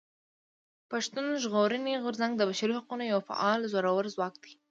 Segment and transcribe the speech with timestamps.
[0.91, 4.53] پښتون ژغورني غورځنګ د بشري حقونو يو فعال زورور ځواک دی.